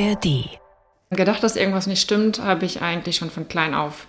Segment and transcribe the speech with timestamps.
[0.00, 0.48] ARD.
[1.10, 4.06] Gedacht, dass irgendwas nicht stimmt, habe ich eigentlich schon von klein auf.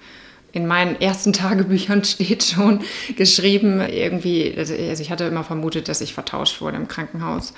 [0.51, 2.81] In meinen ersten Tagebüchern steht schon
[3.17, 7.53] geschrieben, irgendwie, also ich hatte immer vermutet, dass ich vertauscht wurde im Krankenhaus.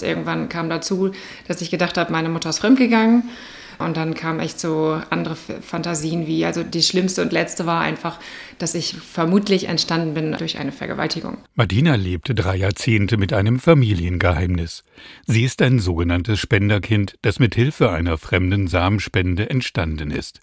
[0.00, 1.10] Irgendwann kam dazu,
[1.48, 3.24] dass ich gedacht habe, meine Mutter ist fremdgegangen.
[3.78, 8.18] Und dann kamen echt so andere Fantasien wie, also die schlimmste und letzte war einfach,
[8.58, 11.38] dass ich vermutlich entstanden bin durch eine Vergewaltigung.
[11.54, 14.82] Martina lebte drei Jahrzehnte mit einem Familiengeheimnis.
[15.26, 20.40] Sie ist ein sogenanntes Spenderkind, das mit Hilfe einer fremden Samenspende entstanden ist.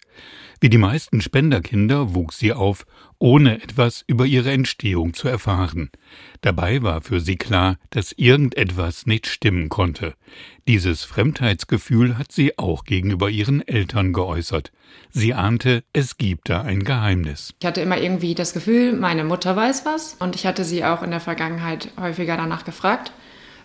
[0.59, 2.86] Wie die meisten Spenderkinder wuchs sie auf,
[3.20, 5.90] ohne etwas über ihre Entstehung zu erfahren.
[6.41, 10.13] Dabei war für sie klar, dass irgendetwas nicht stimmen konnte.
[10.68, 14.72] Dieses Fremdheitsgefühl hat sie auch gegenüber ihren Eltern geäußert.
[15.12, 17.54] Sie ahnte, es gibt da ein Geheimnis.
[17.60, 21.04] Ich hatte immer irgendwie das Gefühl, meine Mutter weiß was und ich hatte sie auch
[21.04, 23.12] in der Vergangenheit häufiger danach gefragt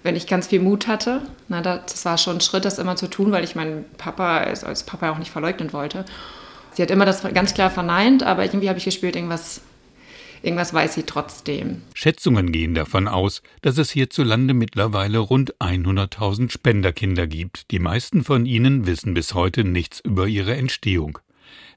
[0.03, 1.23] wenn ich ganz viel Mut hatte.
[1.49, 4.83] Na, das war schon ein Schritt, das immer zu tun, weil ich meinen Papa als
[4.85, 6.05] Papa auch nicht verleugnen wollte.
[6.73, 9.61] Sie hat immer das ganz klar verneint, aber irgendwie habe ich gespürt, irgendwas,
[10.43, 11.83] irgendwas weiß sie trotzdem.
[11.95, 17.71] Schätzungen gehen davon aus, dass es hierzulande mittlerweile rund 100.000 Spenderkinder gibt.
[17.71, 21.19] Die meisten von ihnen wissen bis heute nichts über ihre Entstehung.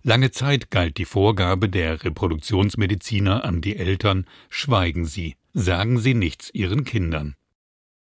[0.04, 6.50] Lange Zeit galt die Vorgabe der Reproduktionsmediziner an die Eltern, schweigen Sie, sagen Sie nichts
[6.54, 7.36] Ihren Kindern.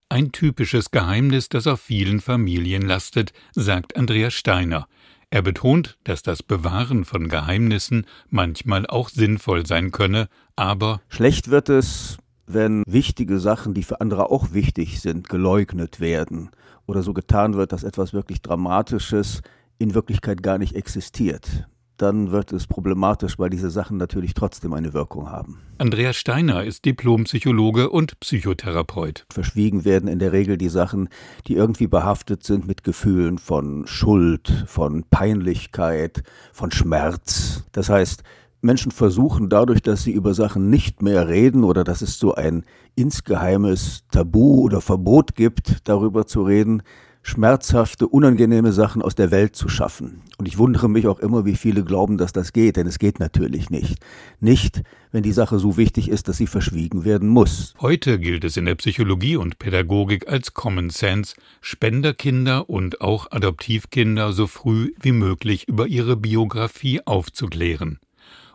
[0.09, 4.87] Ein typisches Geheimnis, das auf vielen Familien lastet, sagt Andreas Steiner.
[5.33, 11.71] Er betont, dass das Bewahren von Geheimnissen manchmal auch sinnvoll sein könne, aber schlecht wird
[11.71, 16.51] es, wenn wichtige Sachen, die für andere auch wichtig sind, geleugnet werden
[16.85, 19.41] oder so getan wird, dass etwas wirklich Dramatisches
[19.79, 21.67] in Wirklichkeit gar nicht existiert
[22.03, 25.61] dann wird es problematisch, weil diese Sachen natürlich trotzdem eine Wirkung haben.
[25.79, 29.25] Andreas Steiner ist Diplompsychologe und Psychotherapeut.
[29.33, 31.09] Verschwiegen werden in der Regel die Sachen,
[31.47, 37.65] die irgendwie behaftet sind mit Gefühlen von Schuld, von Peinlichkeit, von Schmerz.
[37.73, 38.25] Das heißt,
[38.61, 42.65] Menschen versuchen dadurch, dass sie über Sachen nicht mehr reden oder dass es so ein
[42.95, 46.83] insgeheimes Tabu oder Verbot gibt, darüber zu reden,
[47.23, 50.23] schmerzhafte, unangenehme Sachen aus der Welt zu schaffen.
[50.39, 53.21] Und ich wundere mich auch immer, wie viele glauben, dass das geht, denn es geht
[53.21, 53.99] natürlich nicht.
[54.41, 57.75] Nicht, wenn die Sache so wichtig ist, dass sie verschwiegen werden muss.
[57.81, 64.33] Heute gilt es in der Psychologie und Pädagogik als Common Sense, Spenderkinder und auch Adoptivkinder
[64.33, 67.99] so früh wie möglich über ihre Biografie aufzuklären.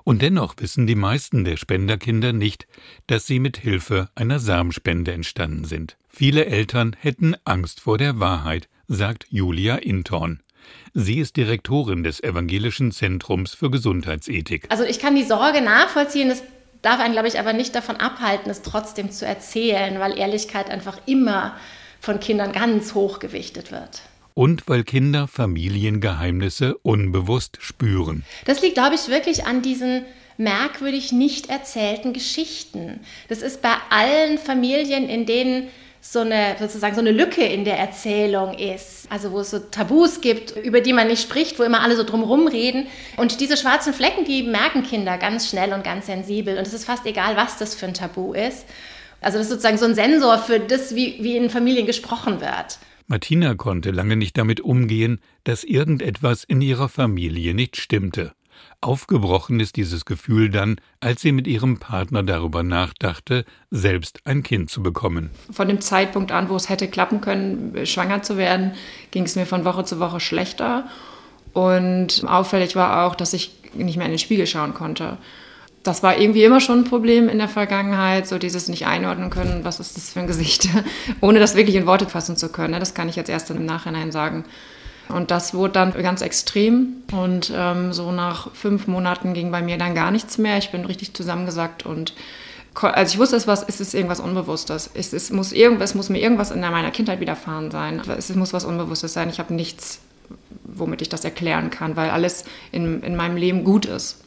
[0.08, 2.66] Und dennoch wissen die meisten der Spenderkinder nicht,
[3.08, 5.98] dass sie mit Hilfe einer Samenspende entstanden sind.
[6.08, 10.42] Viele Eltern hätten Angst vor der Wahrheit, sagt Julia Intorn.
[10.94, 14.68] Sie ist Direktorin des Evangelischen Zentrums für Gesundheitsethik.
[14.70, 16.42] Also ich kann die Sorge nachvollziehen, es
[16.82, 21.00] darf einen, glaube ich, aber nicht davon abhalten, es trotzdem zu erzählen, weil Ehrlichkeit einfach
[21.06, 21.58] immer
[22.00, 24.04] von Kindern ganz hoch gewichtet wird
[24.38, 28.24] und weil Kinder Familiengeheimnisse unbewusst spüren.
[28.46, 30.06] Das liegt, glaube ich, wirklich an diesen
[30.38, 33.00] merkwürdig nicht erzählten Geschichten.
[33.30, 35.70] Das ist bei allen Familien, in denen
[36.02, 40.22] so eine sozusagen so eine Lücke in der Erzählung ist, also wo es so Tabus
[40.22, 42.86] gibt, über die man nicht spricht, wo immer alle so drumherum reden.
[43.18, 46.60] Und diese schwarzen Flecken, die merken Kinder ganz schnell und ganz sensibel.
[46.60, 48.68] Und es ist fast egal, was das für ein Tabu ist.
[49.20, 52.78] Also das ist sozusagen so ein Sensor für das, wie, wie in Familien gesprochen wird.
[53.10, 58.34] Martina konnte lange nicht damit umgehen, dass irgendetwas in ihrer Familie nicht stimmte.
[58.82, 64.70] Aufgebrochen ist dieses Gefühl dann, als sie mit ihrem Partner darüber nachdachte, selbst ein Kind
[64.70, 65.30] zu bekommen.
[65.50, 68.74] Von dem Zeitpunkt an, wo es hätte klappen können, schwanger zu werden,
[69.12, 70.90] ging es mir von Woche zu Woche schlechter.
[71.54, 75.18] Und auffällig war auch, dass ich nicht mehr in den Spiegel schauen konnte
[75.88, 79.64] das war irgendwie immer schon ein Problem in der Vergangenheit, so dieses nicht einordnen können,
[79.64, 80.68] was ist das für ein Gesicht,
[81.22, 82.72] ohne das wirklich in Worte fassen zu können.
[82.74, 82.80] Ne?
[82.80, 84.44] Das kann ich jetzt erst im Nachhinein sagen.
[85.08, 87.04] Und das wurde dann ganz extrem.
[87.14, 90.58] Und ähm, so nach fünf Monaten ging bei mir dann gar nichts mehr.
[90.58, 92.14] Ich bin richtig zusammengesackt und
[92.80, 94.92] also ich wusste, es, was, es ist irgendwas Unbewusstes.
[94.94, 98.02] Es, es, muss irgendwas, muss mir irgendwas in meiner Kindheit widerfahren sein.
[98.16, 99.30] Es muss was Unbewusstes sein.
[99.30, 100.00] Ich habe nichts,
[100.64, 104.22] womit ich das erklären kann, weil alles in, in meinem Leben gut ist.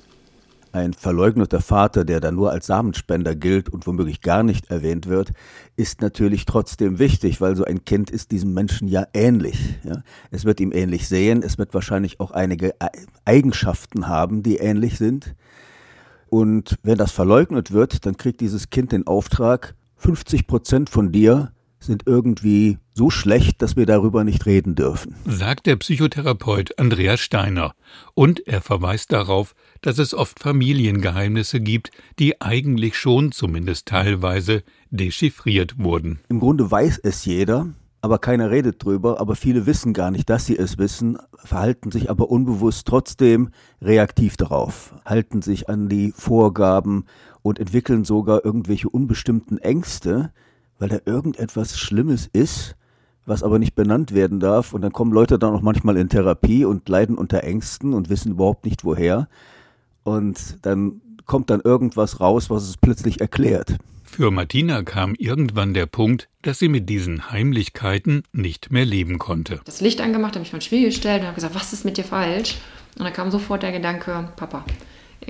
[0.72, 5.32] Ein verleugneter Vater, der dann nur als Samenspender gilt und womöglich gar nicht erwähnt wird,
[5.76, 9.58] ist natürlich trotzdem wichtig, weil so ein Kind ist diesem Menschen ja ähnlich.
[9.82, 10.02] Ja?
[10.30, 12.74] Es wird ihm ähnlich sehen, es wird wahrscheinlich auch einige
[13.24, 15.34] Eigenschaften haben, die ähnlich sind.
[16.28, 21.52] Und wenn das verleugnet wird, dann kriegt dieses Kind den Auftrag, 50 Prozent von dir
[21.80, 25.16] sind irgendwie so schlecht, dass wir darüber nicht reden dürfen.
[25.24, 27.74] Sagt der Psychotherapeut Andreas Steiner.
[28.14, 35.78] Und er verweist darauf, dass es oft Familiengeheimnisse gibt, die eigentlich schon zumindest teilweise dechiffriert
[35.78, 36.20] wurden.
[36.28, 37.68] Im Grunde weiß es jeder,
[38.02, 42.10] aber keiner redet drüber, aber viele wissen gar nicht, dass sie es wissen, verhalten sich
[42.10, 43.50] aber unbewusst trotzdem
[43.82, 47.04] reaktiv darauf, halten sich an die Vorgaben
[47.42, 50.32] und entwickeln sogar irgendwelche unbestimmten Ängste,
[50.80, 52.74] weil da irgendetwas Schlimmes ist,
[53.26, 54.72] was aber nicht benannt werden darf.
[54.72, 58.32] Und dann kommen Leute dann auch manchmal in Therapie und leiden unter Ängsten und wissen
[58.32, 59.28] überhaupt nicht woher.
[60.02, 63.76] Und dann kommt dann irgendwas raus, was es plötzlich erklärt.
[64.02, 69.60] Für Martina kam irgendwann der Punkt, dass sie mit diesen Heimlichkeiten nicht mehr leben konnte.
[69.64, 71.96] Das Licht angemacht, habe mich vor den Spiegel gestellt und habe gesagt, was ist mit
[71.96, 72.56] dir falsch?
[72.98, 74.64] Und dann kam sofort der Gedanke, Papa.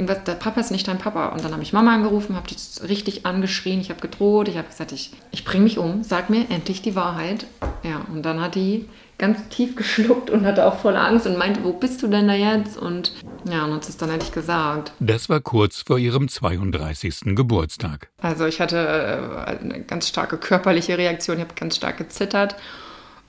[0.01, 1.27] Irgendwas, der Papa ist nicht dein Papa.
[1.27, 2.57] Und dann habe ich Mama angerufen, habe die
[2.87, 6.51] richtig angeschrien, ich habe gedroht, ich habe gesagt, ich, ich bringe mich um, sag mir
[6.51, 7.45] endlich die Wahrheit.
[7.83, 8.89] Ja, und dann hat die
[9.19, 12.33] ganz tief geschluckt und hatte auch voll Angst und meinte, wo bist du denn da
[12.33, 12.79] jetzt?
[12.79, 13.13] Und
[13.45, 14.93] ja, und hat es dann endlich gesagt.
[15.01, 17.37] Das war kurz vor ihrem 32.
[17.37, 18.09] Geburtstag.
[18.23, 22.57] Also ich hatte äh, eine ganz starke körperliche Reaktion, ich habe ganz stark gezittert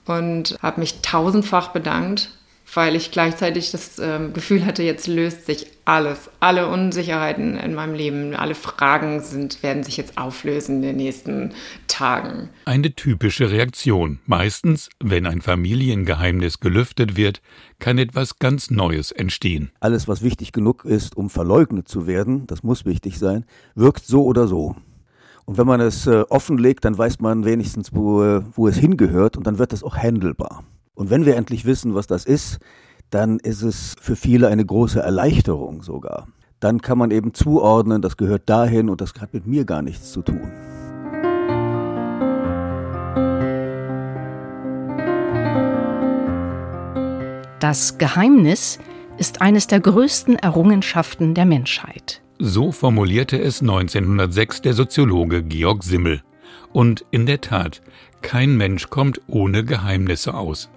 [0.05, 2.29] und habe mich tausendfach bedankt
[2.73, 6.29] weil ich gleichzeitig das ähm, Gefühl hatte, jetzt löst sich alles.
[6.39, 11.53] Alle Unsicherheiten in meinem Leben, alle Fragen sind, werden sich jetzt auflösen in den nächsten
[11.87, 12.49] Tagen.
[12.65, 14.19] Eine typische Reaktion.
[14.25, 17.41] Meistens, wenn ein Familiengeheimnis gelüftet wird,
[17.79, 19.71] kann etwas ganz Neues entstehen.
[19.79, 23.45] Alles, was wichtig genug ist, um verleugnet zu werden, das muss wichtig sein,
[23.75, 24.75] wirkt so oder so.
[25.45, 29.35] Und wenn man es äh, offenlegt, dann weiß man wenigstens, wo, äh, wo es hingehört
[29.35, 30.63] und dann wird es auch handelbar.
[31.01, 32.59] Und wenn wir endlich wissen, was das ist,
[33.09, 36.27] dann ist es für viele eine große Erleichterung sogar.
[36.59, 40.11] Dann kann man eben zuordnen, das gehört dahin und das hat mit mir gar nichts
[40.11, 40.47] zu tun.
[47.59, 48.77] Das Geheimnis
[49.17, 52.21] ist eines der größten Errungenschaften der Menschheit.
[52.37, 56.21] So formulierte es 1906 der Soziologe Georg Simmel.
[56.73, 57.81] Und in der Tat,
[58.21, 60.69] kein Mensch kommt ohne Geheimnisse aus.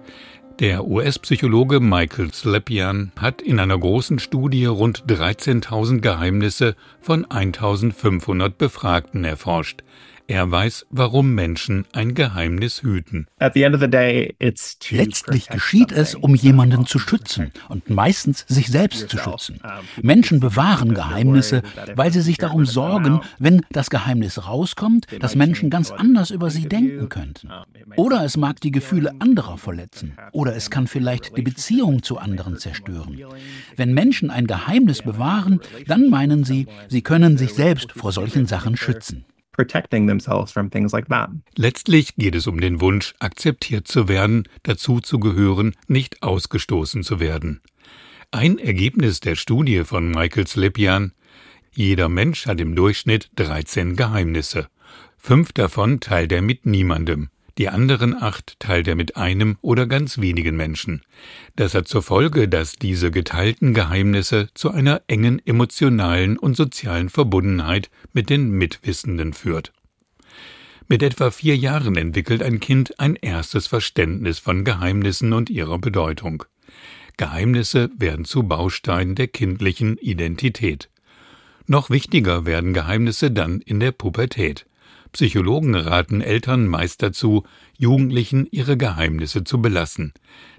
[0.59, 9.25] Der US-Psychologe Michael Slepian hat in einer großen Studie rund 13.000 Geheimnisse von 1.500 Befragten
[9.25, 9.83] erforscht.
[10.27, 13.27] Er weiß, warum Menschen ein Geheimnis hüten.
[14.89, 19.59] Letztlich geschieht es, um jemanden zu schützen und meistens sich selbst zu schützen.
[20.01, 21.61] Menschen bewahren Geheimnisse,
[21.95, 26.67] weil sie sich darum sorgen, wenn das Geheimnis rauskommt, dass Menschen ganz anders über sie
[26.67, 27.49] denken könnten.
[27.95, 30.17] Oder es mag die Gefühle anderer verletzen.
[30.31, 33.19] Oder es kann vielleicht die Beziehung zu anderen zerstören.
[33.75, 38.75] Wenn Menschen ein Geheimnis bewahren, dann meinen sie, sie können sich selbst vor solchen Sachen
[38.75, 39.25] schützen
[39.55, 41.29] protecting themselves from things like that.
[41.55, 47.19] Letztlich geht es um den Wunsch, akzeptiert zu werden, dazu zu gehören, nicht ausgestoßen zu
[47.19, 47.61] werden.
[48.31, 51.13] Ein Ergebnis der Studie von Michael Slepian
[51.77, 54.69] jeder Mensch hat im Durchschnitt 13 Geheimnisse.
[55.17, 57.29] Fünf davon teilt er mit niemandem.
[57.57, 61.03] Die anderen acht teilt er mit einem oder ganz wenigen Menschen.
[61.55, 67.89] Das hat zur Folge, dass diese geteilten Geheimnisse zu einer engen emotionalen und sozialen Verbundenheit
[68.11, 69.71] mit den Mitwissenden führt.
[70.87, 76.43] Mit etwa vier Jahren entwickelt ein Kind ein erstes Verständnis von Geheimnissen und ihrer Bedeutung.
[77.17, 80.89] Geheimnisse werden zu Bausteinen der kindlichen Identität.
[81.67, 84.67] Noch wichtiger werden Geheimnisse dann in der Pubertät.
[85.15, 87.45] Psychologen raten Eltern meist dazu,
[87.77, 90.11] Jugendlichen ihre Geheimnisse zu belassen.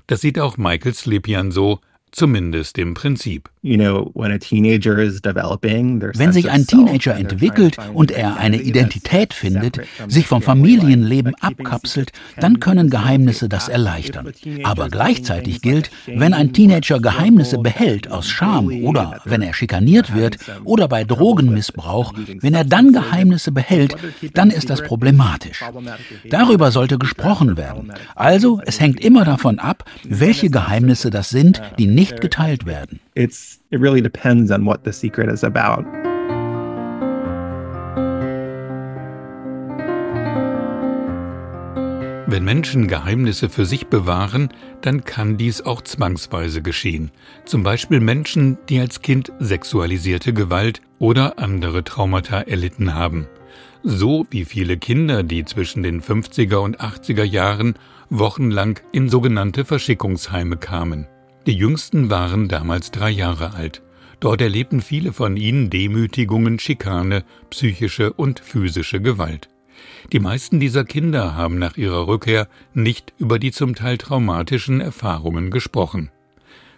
[0.07, 1.81] Das sieht auch Michael Slepian so,
[2.17, 3.51] zumindest im Prinzip.
[3.63, 4.33] Wenn
[6.33, 12.91] sich ein Teenager entwickelt und er eine Identität findet, sich vom Familienleben abkapselt, dann können
[12.91, 14.33] Geheimnisse das erleichtern.
[14.63, 20.39] Aber gleichzeitig gilt, wenn ein Teenager Geheimnisse behält aus Scham oder wenn er schikaniert wird
[20.65, 23.97] oder bei Drogenmissbrauch, wenn er dann Geheimnisse behält,
[24.33, 25.63] dann ist das problematisch.
[26.31, 27.93] Darüber sollte gesprochen werden.
[28.15, 33.01] Also, es hängt immer davon ab, welche Geheimnisse das sind, die nicht geteilt werden.
[33.15, 35.85] It's, it really depends on what the secret is about.
[42.29, 44.49] Wenn Menschen Geheimnisse für sich bewahren,
[44.83, 47.13] dann kann dies auch zwangsweise geschehen.
[47.45, 53.29] Zum Beispiel Menschen, die als Kind sexualisierte Gewalt oder andere Traumata erlitten haben.
[53.85, 57.75] So wie viele Kinder, die zwischen den 50er und 80er Jahren
[58.11, 61.07] wochenlang in sogenannte Verschickungsheime kamen.
[61.47, 63.83] Die jüngsten waren damals drei Jahre alt.
[64.19, 69.49] Dort erlebten viele von ihnen Demütigungen, Schikane, psychische und physische Gewalt.
[70.13, 75.51] Die meisten dieser Kinder haben nach ihrer Rückkehr nicht über die zum Teil traumatischen Erfahrungen
[75.51, 76.11] gesprochen.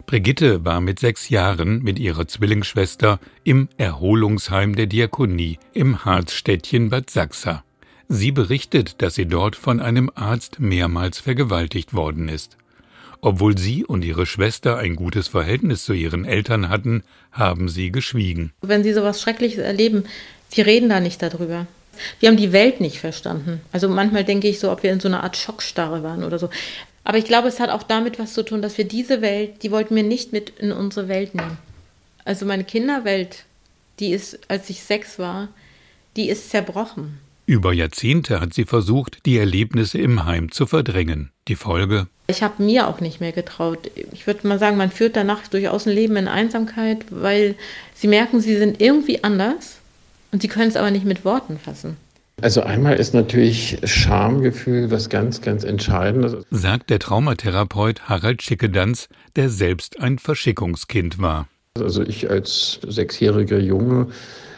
[0.05, 7.09] Brigitte war mit sechs Jahren mit ihrer Zwillingsschwester im Erholungsheim der Diakonie im Harzstädtchen Bad
[7.09, 7.63] Sachsa.
[8.07, 12.57] Sie berichtet, dass sie dort von einem Arzt mehrmals vergewaltigt worden ist.
[13.21, 18.53] Obwohl sie und ihre Schwester ein gutes Verhältnis zu ihren Eltern hatten, haben sie geschwiegen.
[18.61, 20.05] Wenn sie sowas Schreckliches erleben,
[20.49, 21.67] sie reden da nicht darüber.
[22.19, 23.61] Wir haben die Welt nicht verstanden.
[23.73, 26.49] Also manchmal denke ich so, ob wir in so einer Art Schockstarre waren oder so.
[27.03, 29.71] Aber ich glaube, es hat auch damit was zu tun, dass wir diese Welt, die
[29.71, 31.57] wollten wir nicht mit in unsere Welt nehmen.
[32.23, 33.45] Also meine Kinderwelt,
[33.99, 35.49] die ist, als ich sechs war,
[36.15, 37.19] die ist zerbrochen.
[37.49, 41.31] Über Jahrzehnte hat sie versucht, die Erlebnisse im Heim zu verdrängen.
[41.47, 42.05] Die Folge?
[42.27, 43.89] Ich habe mir auch nicht mehr getraut.
[44.11, 47.55] Ich würde mal sagen, man führt danach durchaus ein Leben in Einsamkeit, weil
[47.95, 49.79] sie merken, sie sind irgendwie anders
[50.31, 51.97] und sie können es aber nicht mit Worten fassen.
[52.39, 56.45] Also einmal ist natürlich Schamgefühl was ganz, ganz Entscheidendes.
[56.51, 61.47] Sagt der Traumatherapeut Harald Schickedanz, der selbst ein Verschickungskind war.
[61.79, 64.09] Also ich als sechsjähriger Junge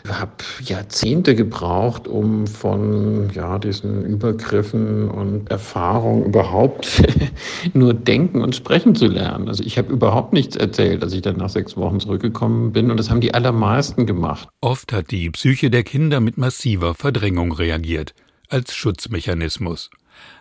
[0.07, 0.31] habe
[0.63, 7.03] Jahrzehnte gebraucht, um von ja, diesen Übergriffen und Erfahrungen überhaupt
[7.73, 9.47] nur denken und sprechen zu lernen.
[9.47, 12.97] Also ich habe überhaupt nichts erzählt, als ich dann nach sechs Wochen zurückgekommen bin und
[12.97, 14.47] das haben die allermeisten gemacht.
[14.61, 18.13] Oft hat die Psyche der Kinder mit massiver Verdrängung reagiert,
[18.49, 19.89] als Schutzmechanismus.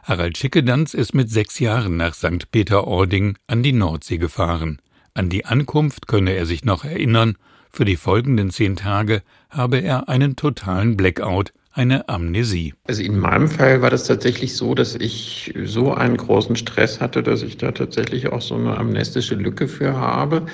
[0.02, 2.50] Harald Schickedanz ist mit sechs Jahren nach St.
[2.50, 4.80] Peter-Ording an die Nordsee gefahren.
[5.14, 7.36] An die Ankunft könne er sich noch erinnern
[7.72, 12.74] für die folgenden zehn Tage habe er einen totalen Blackout, eine Amnesie.
[12.88, 17.22] Also in meinem Fall war das tatsächlich so, dass ich so einen großen Stress hatte,
[17.22, 20.46] dass ich da tatsächlich auch so eine amnestische Lücke für habe.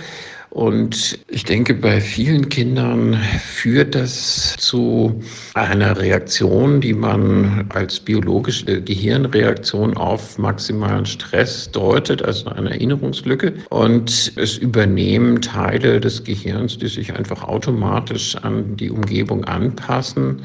[0.57, 3.13] Und ich denke, bei vielen Kindern
[3.45, 5.21] führt das zu
[5.53, 13.53] einer Reaktion, die man als biologische Gehirnreaktion auf maximalen Stress deutet, also eine Erinnerungslücke.
[13.69, 20.41] Und es übernehmen Teile des Gehirns, die sich einfach automatisch an die Umgebung anpassen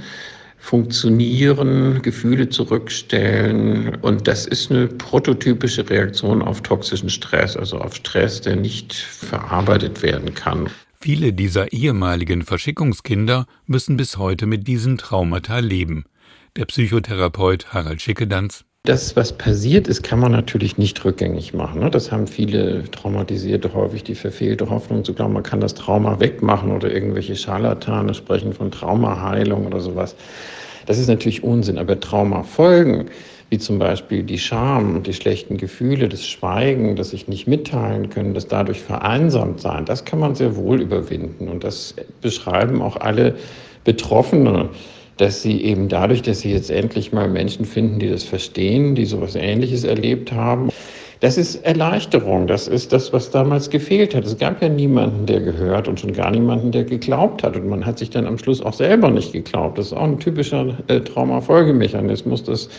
[0.61, 3.95] funktionieren, Gefühle zurückstellen.
[3.95, 10.01] Und das ist eine prototypische Reaktion auf toxischen Stress, also auf Stress, der nicht verarbeitet
[10.03, 10.69] werden kann.
[11.01, 16.05] Viele dieser ehemaligen Verschickungskinder müssen bis heute mit diesen Traumata leben.
[16.55, 21.81] Der Psychotherapeut Harald Schickedanz das, was passiert ist, kann man natürlich nicht rückgängig machen.
[21.81, 21.91] Ne?
[21.91, 26.71] Das haben viele Traumatisierte häufig die verfehlte Hoffnung zu glauben, man kann das Trauma wegmachen
[26.71, 30.15] oder irgendwelche Scharlatane sprechen von Traumaheilung oder sowas.
[30.87, 33.11] Das ist natürlich Unsinn, aber Traumafolgen,
[33.51, 38.33] wie zum Beispiel die Scham, die schlechten Gefühle, das Schweigen, das sich nicht mitteilen können,
[38.33, 41.49] das dadurch vereinsamt sein, das kann man sehr wohl überwinden.
[41.49, 43.35] Und das beschreiben auch alle
[43.83, 44.69] Betroffene
[45.17, 49.05] dass sie eben dadurch, dass sie jetzt endlich mal Menschen finden, die das verstehen, die
[49.05, 50.69] sowas Ähnliches erlebt haben,
[51.21, 52.47] das ist Erleichterung.
[52.47, 54.25] Das ist das, was damals gefehlt hat.
[54.25, 57.55] Es gab ja niemanden, der gehört und schon gar niemanden, der geglaubt hat.
[57.55, 59.77] Und man hat sich dann am Schluss auch selber nicht geglaubt.
[59.77, 62.69] Das ist auch ein typischer äh, Traumafolgemechanismus, dass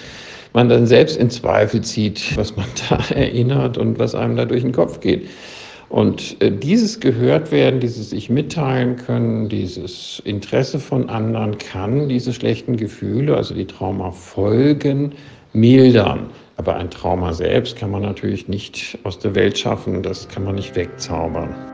[0.54, 4.62] man dann selbst in Zweifel zieht, was man da erinnert und was einem da durch
[4.62, 5.28] den Kopf geht.
[5.92, 12.32] Und äh, dieses gehört werden, dieses sich mitteilen können, dieses Interesse von anderen kann diese
[12.32, 15.12] schlechten Gefühle, also die Traumafolgen,
[15.52, 16.30] mildern.
[16.56, 20.54] Aber ein Trauma selbst kann man natürlich nicht aus der Welt schaffen, das kann man
[20.54, 21.71] nicht wegzaubern.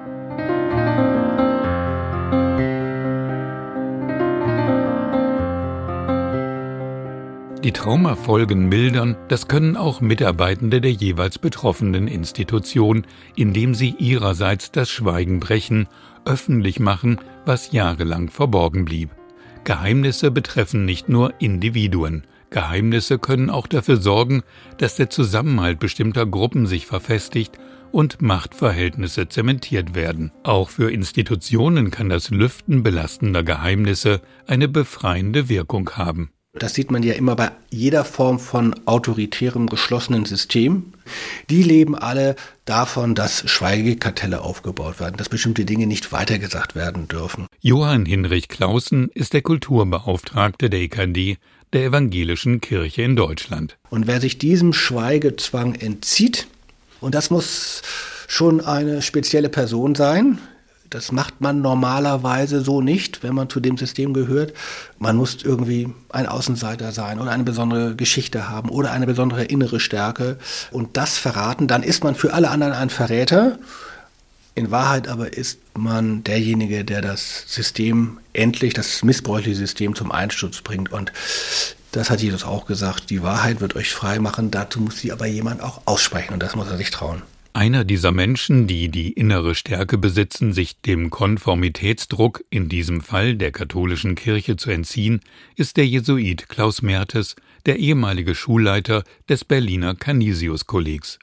[7.65, 14.89] Die Traumafolgen mildern, das können auch Mitarbeitende der jeweils betroffenen Institution, indem sie ihrerseits das
[14.89, 15.89] Schweigen brechen,
[16.25, 19.11] öffentlich machen, was jahrelang verborgen blieb.
[19.65, 22.29] Geheimnisse betreffen nicht nur Individuen.
[22.51, 24.45] Geheimnisse können auch dafür sorgen,
[24.79, 27.59] dass der Zusammenhalt bestimmter Gruppen sich verfestigt
[27.91, 30.31] und Machtverhältnisse zementiert werden.
[30.45, 36.31] Auch für Institutionen kann das Lüften belastender Geheimnisse eine befreiende Wirkung haben.
[36.55, 40.95] Das sieht man ja immer bei jeder Form von autoritärem geschlossenen System.
[41.51, 47.47] Die leben alle davon, dass Schweigekartelle aufgebaut werden, dass bestimmte Dinge nicht weitergesagt werden dürfen.
[47.61, 51.37] Johann Hinrich Clausen ist der Kulturbeauftragte der EKD
[51.75, 53.77] der Evangelischen Kirche in Deutschland.
[53.91, 56.47] Und wer sich diesem Schweigezwang entzieht,
[57.01, 57.83] und das muss
[58.27, 60.39] schon eine spezielle Person sein,
[60.91, 64.55] das macht man normalerweise so nicht, wenn man zu dem System gehört.
[64.99, 69.81] Man muss irgendwie ein Außenseiter sein oder eine besondere Geschichte haben oder eine besondere innere
[69.81, 70.39] Stärke
[70.71, 71.69] und das verraten.
[71.69, 73.59] Dann ist man für alle anderen ein Verräter.
[74.55, 80.63] In Wahrheit aber ist man derjenige, der das System endlich, das missbräuchliche System zum Einsturz
[80.63, 80.91] bringt.
[80.91, 81.13] Und
[81.93, 85.27] das hat Jesus auch gesagt, die Wahrheit wird euch frei machen, dazu muss sie aber
[85.27, 87.23] jemand auch aussprechen und das muss er sich trauen.
[87.59, 93.51] Einer dieser Menschen, die die innere Stärke besitzen, sich dem Konformitätsdruck, in diesem Fall der
[93.51, 95.23] katholischen Kirche, zu entziehen,
[95.57, 97.35] ist der Jesuit Klaus Mertes,
[97.67, 101.19] der ehemalige Schulleiter des Berliner Canisius-Kollegs.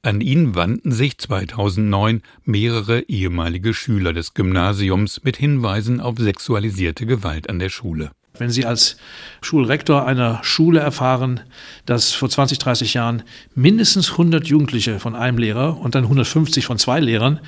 [0.00, 7.50] An ihn wandten sich 2009 mehrere ehemalige Schüler des Gymnasiums mit Hinweisen auf sexualisierte Gewalt
[7.50, 8.12] an der Schule.
[8.38, 8.96] Wenn Sie als
[9.42, 11.40] Schulrektor einer Schule erfahren,
[11.86, 13.22] dass vor 20, 30 Jahren
[13.54, 17.40] mindestens 100 Jugendliche von einem Lehrer und dann 150 von zwei Lehrern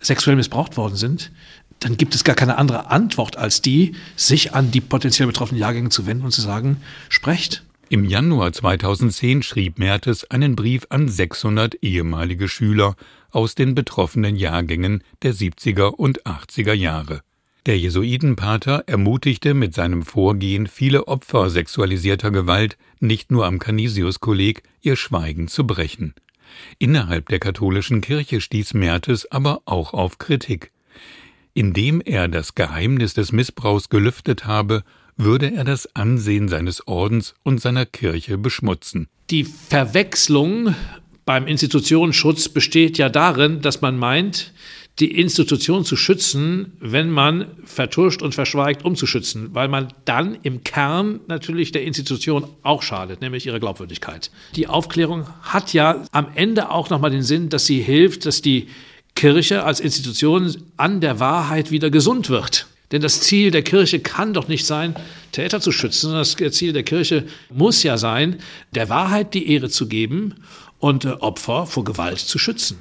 [0.00, 1.30] sexuell missbraucht worden sind,
[1.80, 5.90] dann gibt es gar keine andere Antwort als die, sich an die potenziell betroffenen Jahrgänge
[5.90, 6.78] zu wenden und zu sagen,
[7.08, 7.62] sprecht.
[7.90, 12.96] Im Januar 2010 schrieb Mertes einen Brief an 600 ehemalige Schüler
[13.30, 17.22] aus den betroffenen Jahrgängen der 70er und 80er Jahre.
[17.68, 24.96] Der Jesuitenpater ermutigte mit seinem Vorgehen viele Opfer sexualisierter Gewalt nicht nur am Canisius-Kolleg ihr
[24.96, 26.14] Schweigen zu brechen.
[26.78, 30.72] Innerhalb der katholischen Kirche stieß Mertes aber auch auf Kritik.
[31.52, 34.82] Indem er das Geheimnis des Missbrauchs gelüftet habe,
[35.18, 39.08] würde er das Ansehen seines Ordens und seiner Kirche beschmutzen.
[39.28, 40.74] Die Verwechslung
[41.26, 44.54] beim Institutionenschutz besteht ja darin, dass man meint,
[45.00, 50.36] die Institution zu schützen, wenn man vertuscht und verschweigt, um zu schützen, weil man dann
[50.42, 54.30] im Kern natürlich der Institution auch schadet, nämlich ihre Glaubwürdigkeit.
[54.56, 58.68] Die Aufklärung hat ja am Ende auch nochmal den Sinn, dass sie hilft, dass die
[59.14, 62.66] Kirche als Institution an der Wahrheit wieder gesund wird.
[62.90, 64.94] Denn das Ziel der Kirche kann doch nicht sein,
[65.32, 68.38] Täter zu schützen, sondern das Ziel der Kirche muss ja sein,
[68.74, 70.36] der Wahrheit die Ehre zu geben
[70.78, 72.78] und Opfer vor Gewalt zu schützen.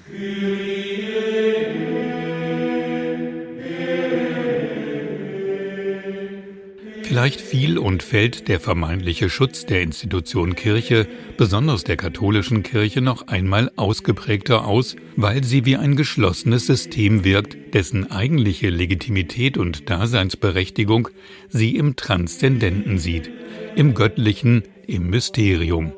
[7.08, 13.30] Vielleicht fiel und fällt der vermeintliche Schutz der Institution Kirche, besonders der katholischen Kirche, noch
[13.30, 21.08] einmal ausgeprägter aus, weil sie wie ein geschlossenes System wirkt, dessen eigentliche Legitimität und Daseinsberechtigung
[21.48, 23.32] sie im Transzendenten sieht,
[23.78, 25.94] im Göttlichen, im Mysterium.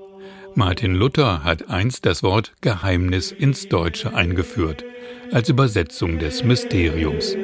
[0.54, 4.86] Martin Luther hat einst das Wort Geheimnis ins Deutsche eingeführt,
[5.32, 7.36] als Übersetzung des Mysteriums.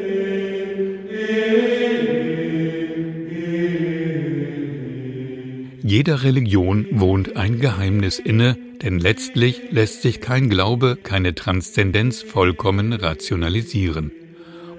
[5.88, 12.92] Jeder Religion wohnt ein Geheimnis inne, denn letztlich lässt sich kein Glaube, keine Transzendenz vollkommen
[12.92, 14.12] rationalisieren.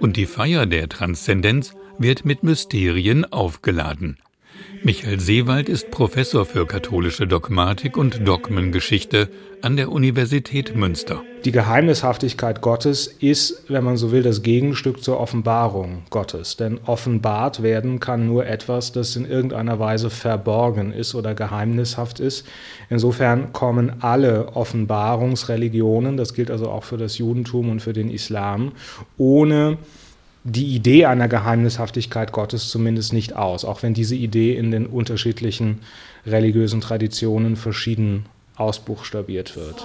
[0.01, 4.16] Und die Feier der Transzendenz wird mit Mysterien aufgeladen.
[4.83, 9.29] Michael Seewald ist Professor für katholische Dogmatik und Dogmengeschichte
[9.62, 11.23] an der Universität Münster.
[11.45, 16.57] Die Geheimnishaftigkeit Gottes ist, wenn man so will, das Gegenstück zur Offenbarung Gottes.
[16.57, 22.47] Denn offenbart werden kann nur etwas, das in irgendeiner Weise verborgen ist oder geheimnishaft ist.
[22.90, 28.73] Insofern kommen alle Offenbarungsreligionen, das gilt also auch für das Judentum und für den Islam,
[29.16, 29.79] ohne
[30.46, 35.80] die Idee einer Geheimnishaftigkeit Gottes zumindest nicht aus, auch wenn diese Idee in den unterschiedlichen
[36.24, 39.85] religiösen Traditionen verschieden ausbuchstabiert wird.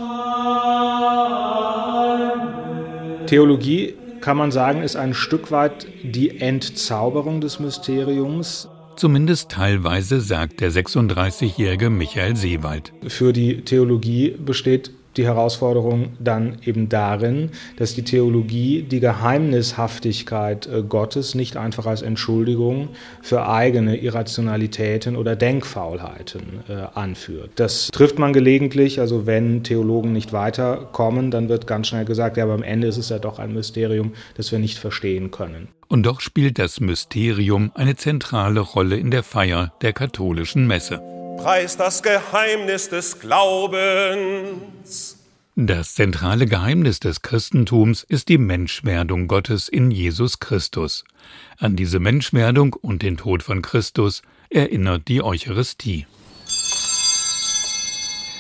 [3.28, 8.69] Theologie, kann man sagen, ist ein Stück weit die Entzauberung des Mysteriums.
[8.97, 12.93] Zumindest teilweise, sagt der 36-jährige Michael Seewald.
[13.08, 20.84] Für die Theologie besteht die Herausforderung dann eben darin, dass die Theologie die Geheimnishaftigkeit äh,
[20.84, 22.89] Gottes nicht einfach als Entschuldigung
[23.21, 27.52] für eigene Irrationalitäten oder Denkfaulheiten äh, anführt.
[27.56, 32.43] Das trifft man gelegentlich, also wenn Theologen nicht weiterkommen, dann wird ganz schnell gesagt, ja,
[32.43, 35.67] aber am Ende ist es ja doch ein Mysterium, das wir nicht verstehen können.
[35.88, 41.02] Und doch spielt das Mysterium eine zentrale Rolle in der Feier der katholischen Messe.
[41.38, 45.17] Preis das Geheimnis des Glaubens.
[45.56, 51.04] Das zentrale Geheimnis des Christentums ist die Menschwerdung Gottes in Jesus Christus.
[51.58, 56.06] An diese Menschwerdung und den Tod von Christus erinnert die Eucharistie.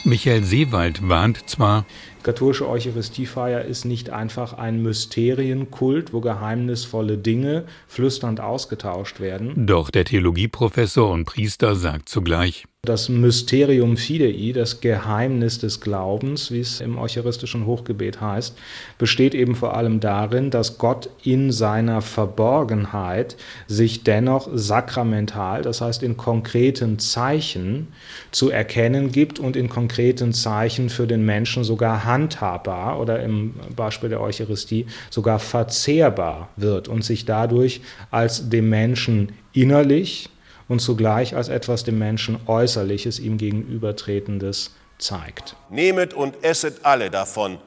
[0.03, 1.85] Michael Seewald warnt zwar,
[2.23, 9.65] katholische Eucharistiefeier ist nicht einfach ein Mysterienkult, wo geheimnisvolle Dinge flüsternd ausgetauscht werden.
[9.65, 16.61] Doch der Theologieprofessor und Priester sagt zugleich, das Mysterium Fidei, das Geheimnis des Glaubens, wie
[16.61, 18.57] es im eucharistischen Hochgebet heißt,
[18.97, 26.01] besteht eben vor allem darin, dass Gott in seiner Verborgenheit sich dennoch sakramental, das heißt
[26.01, 27.89] in konkreten Zeichen
[28.31, 34.09] zu erkennen gibt und in konkreten Zeichen für den Menschen sogar handhabbar oder im Beispiel
[34.09, 40.29] der Eucharistie sogar verzehrbar wird und sich dadurch als dem Menschen innerlich
[40.67, 45.55] und zugleich als etwas dem Menschen Äußerliches ihm gegenübertretendes zeigt.
[45.69, 47.57] Nehmet und esset alle davon.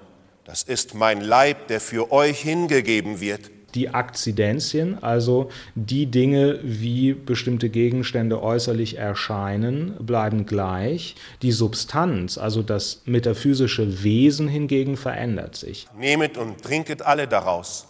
[0.45, 3.51] Das ist mein Leib, der für euch hingegeben wird.
[3.75, 11.17] Die Akzidenzien, also die Dinge, wie bestimmte Gegenstände äußerlich erscheinen, bleiben gleich.
[11.43, 15.89] Die Substanz, also das metaphysische Wesen hingegen verändert sich.
[15.99, 17.87] Nehmet und trinket alle daraus.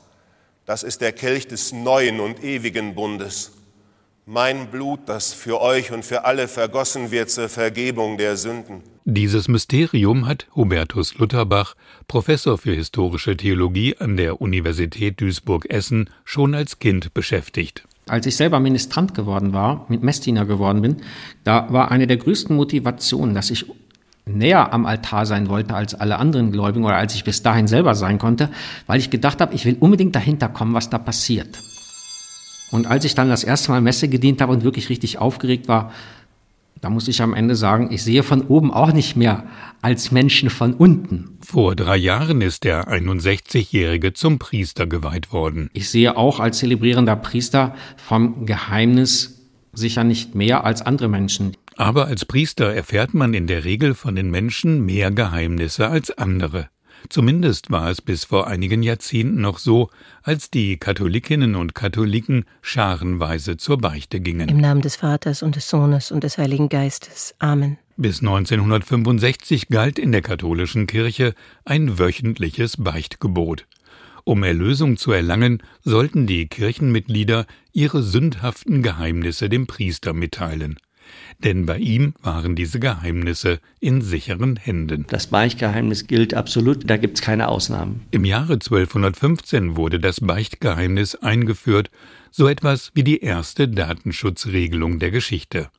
[0.67, 3.53] Das ist der Kelch des neuen und ewigen Bundes.
[4.27, 8.81] Mein Blut, das für euch und für alle vergossen wird zur Vergebung der Sünden.
[9.05, 11.75] Dieses Mysterium hat Hubertus Lutherbach,
[12.09, 17.85] Professor für historische Theologie an der Universität Duisburg-Essen, schon als Kind beschäftigt.
[18.09, 20.97] Als ich selber Ministrant geworden war, mit Messdiener geworden bin,
[21.45, 23.67] da war eine der größten Motivationen, dass ich
[24.25, 27.95] näher am Altar sein wollte als alle anderen Gläubigen oder als ich bis dahin selber
[27.95, 28.49] sein konnte,
[28.87, 31.59] weil ich gedacht habe, ich will unbedingt dahinter kommen, was da passiert.
[32.71, 35.93] Und als ich dann das erste Mal Messe gedient habe und wirklich richtig aufgeregt war,
[36.81, 39.45] da muss ich am Ende sagen, ich sehe von oben auch nicht mehr
[39.81, 41.39] als Menschen von unten.
[41.41, 45.71] Vor drei Jahren ist der 61-Jährige zum Priester geweiht worden.
[45.73, 49.41] Ich sehe auch als zelebrierender Priester vom Geheimnis
[49.73, 51.57] sicher nicht mehr als andere Menschen.
[51.77, 56.69] Aber als Priester erfährt man in der Regel von den Menschen mehr Geheimnisse als andere.
[57.09, 59.91] Zumindest war es bis vor einigen Jahrzehnten noch so,
[60.23, 64.49] als die Katholikinnen und Katholiken scharenweise zur Beichte gingen.
[64.49, 67.35] Im Namen des Vaters und des Sohnes und des Heiligen Geistes.
[67.39, 67.79] Amen.
[67.97, 73.67] Bis 1965 galt in der katholischen Kirche ein wöchentliches Beichtgebot.
[74.25, 80.79] Um Erlösung zu erlangen, sollten die Kirchenmitglieder ihre sündhaften Geheimnisse dem Priester mitteilen
[81.39, 85.07] denn bei ihm waren diese Geheimnisse in sicheren Händen.
[85.09, 88.03] Das Beichtgeheimnis gilt absolut, da gibt es keine Ausnahmen.
[88.11, 91.91] Im Jahre 1215 wurde das Beichtgeheimnis eingeführt,
[92.31, 95.71] so etwas wie die erste Datenschutzregelung der Geschichte.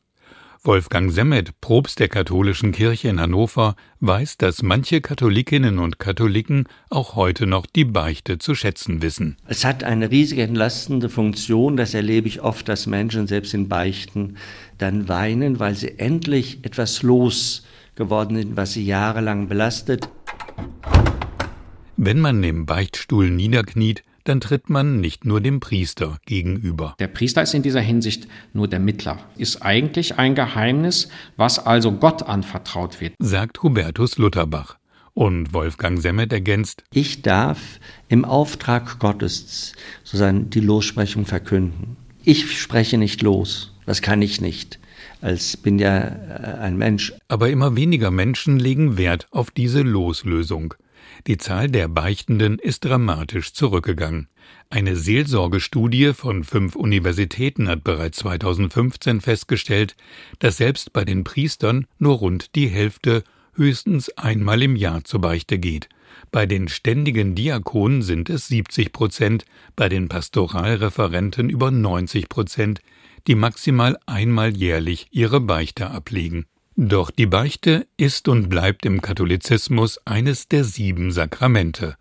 [0.66, 7.16] Wolfgang Semmet, Propst der katholischen Kirche in Hannover, weiß, dass manche Katholikinnen und Katholiken auch
[7.16, 9.38] heute noch die Beichte zu schätzen wissen.
[9.48, 14.38] Es hat eine riesige entlastende Funktion, das erlebe ich oft, dass Menschen selbst in Beichten
[14.80, 20.10] dann weinen, weil sie endlich etwas losgeworden sind, was sie jahrelang belastet.
[21.96, 26.96] Wenn man im Beichtstuhl niederkniet, dann tritt man nicht nur dem Priester gegenüber.
[27.00, 31.94] Der Priester ist in dieser Hinsicht nur der Mittler, ist eigentlich ein Geheimnis, was also
[31.94, 34.78] Gott anvertraut wird, sagt Hubertus Lutherbach.
[35.14, 39.72] Und Wolfgang Semmet ergänzt, ich darf im Auftrag Gottes
[40.04, 41.96] sozusagen die Lossprechung verkünden.
[42.26, 44.78] Ich spreche nicht los, das kann ich nicht
[45.22, 47.14] als bin ja äh, ein Mensch.
[47.28, 50.76] Aber immer weniger Menschen legen Wert auf diese Loslösung.
[51.28, 54.28] Die Zahl der Beichtenden ist dramatisch zurückgegangen.
[54.70, 59.96] Eine Seelsorgestudie von fünf Universitäten hat bereits 2015 festgestellt,
[60.38, 63.24] dass selbst bei den Priestern nur rund die Hälfte
[63.56, 65.90] höchstens einmal im Jahr zur Beichte geht.
[66.32, 72.82] Bei den ständigen Diakonen sind es 70 Prozent, bei den Pastoralreferenten über 90 Prozent,
[73.26, 76.46] die maximal einmal jährlich ihre Beichte ablegen.
[76.78, 81.96] Doch die Beichte ist und bleibt im Katholizismus eines der sieben Sakramente.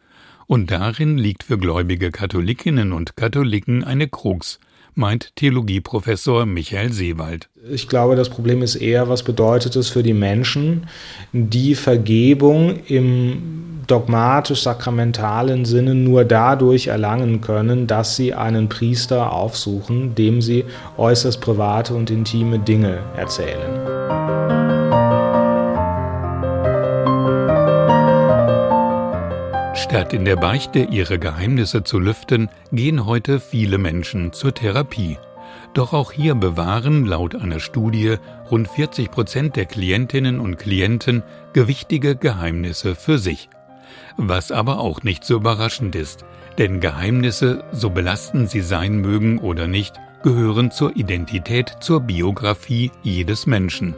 [0.49, 4.59] Und darin liegt für gläubige Katholikinnen und Katholiken eine Krux,
[4.95, 7.49] meint Theologieprofessor Michael Seewald.
[7.71, 10.89] Ich glaube, das Problem ist eher, was bedeutet es für die Menschen,
[11.33, 20.43] die Vergebung im dogmatisch-sakramentalen Sinne nur dadurch erlangen können, dass sie einen Priester aufsuchen, dem
[20.43, 20.65] sie
[20.97, 24.64] äußerst private und intime Dinge erzählen.
[29.95, 35.19] Statt in der Beichte ihre Geheimnisse zu lüften, gehen heute viele Menschen zur Therapie.
[35.73, 38.17] Doch auch hier bewahren laut einer Studie
[38.51, 43.49] rund 40 Prozent der Klientinnen und Klienten gewichtige Geheimnisse für sich.
[44.17, 46.25] Was aber auch nicht so überraschend ist,
[46.59, 53.47] denn Geheimnisse, so belastend sie sein mögen oder nicht, gehören zur Identität, zur Biografie jedes
[53.47, 53.95] Menschen.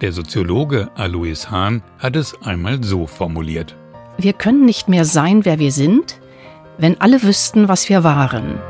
[0.00, 3.74] Der Soziologe Alois Hahn hat es einmal so formuliert.
[4.22, 6.18] Wir können nicht mehr sein, wer wir sind,
[6.76, 8.60] wenn alle wüssten, was wir waren.